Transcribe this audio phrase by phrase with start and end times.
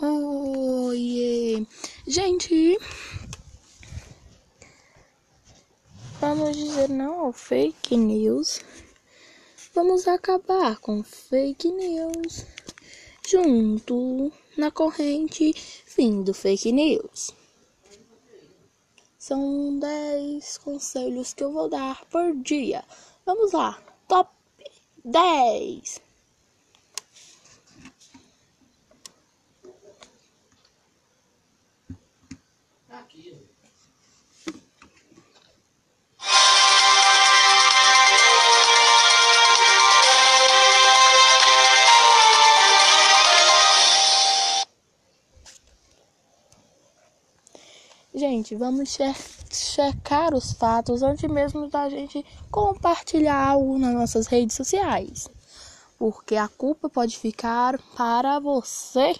[0.00, 1.66] Oiê!
[2.06, 2.78] Gente,
[6.20, 8.60] vamos dizer não ao fake news.
[9.74, 12.46] Vamos acabar com fake news.
[13.28, 17.32] Junto na corrente fim do fake news.
[19.18, 22.84] São 10 conselhos que eu vou dar por dia.
[23.26, 24.30] Vamos lá, top
[25.04, 26.07] 10.
[48.18, 49.14] Gente, vamos che
[49.48, 55.28] checar os fatos antes mesmo da gente compartilhar algo nas nossas redes sociais.
[55.96, 59.14] Porque a culpa pode ficar para você.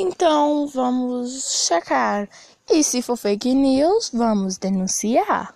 [0.00, 2.28] Então vamos checar.
[2.70, 5.52] E se for fake news, vamos denunciar.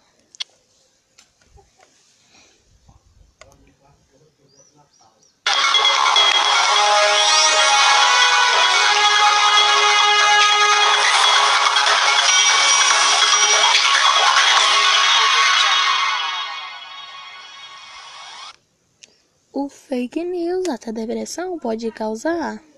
[19.53, 22.72] O fake news até depressão pode causar.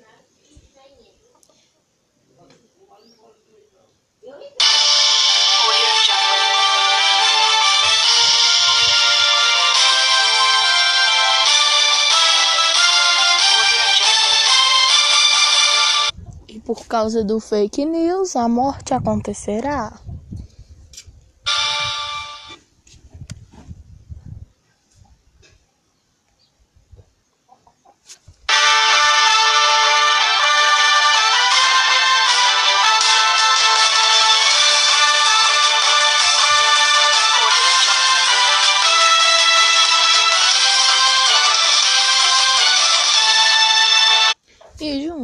[16.64, 19.92] Por causa do fake news, a morte acontecerá.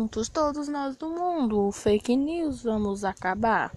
[0.01, 3.71] Juntos, todos nós do mundo, o fake news vamos acabar.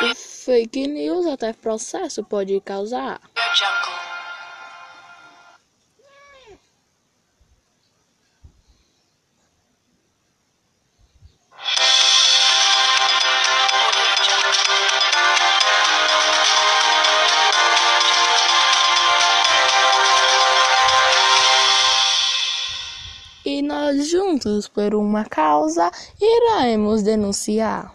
[0.00, 3.20] O fake news até processo pode causar.
[23.44, 27.92] E nós juntos, por uma causa, iremos denunciar.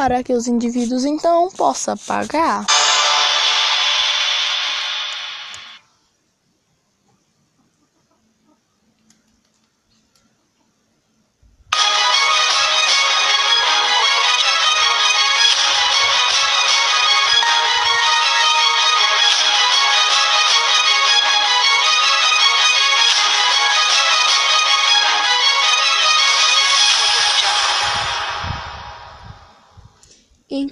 [0.00, 2.64] Para que os indivíduos então possam pagar.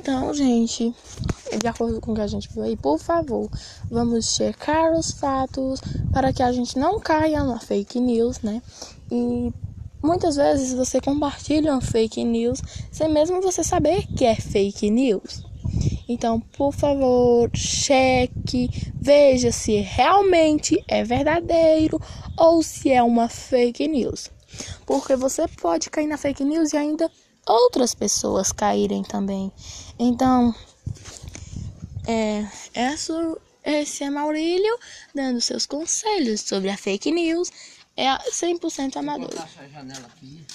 [0.09, 0.95] Então, gente,
[1.61, 3.47] de acordo com o que a gente viu aí, por favor,
[3.91, 8.63] vamos checar os fatos para que a gente não caia na fake news, né?
[9.13, 9.53] E
[10.03, 15.45] muitas vezes você compartilha uma fake news sem mesmo você saber que é fake news.
[16.09, 22.01] Então, por favor, cheque, veja se realmente é verdadeiro
[22.35, 24.31] ou se é uma fake news.
[24.87, 27.11] Porque você pode cair na fake news e ainda
[27.49, 29.51] outras pessoas caírem também.
[29.99, 30.55] Então,
[32.07, 34.79] é, essa, esse é Maurílio
[35.15, 37.51] dando seus conselhos sobre a fake news.
[37.97, 39.35] É 100% amador.
[39.35, 40.47] Vou janela aqui.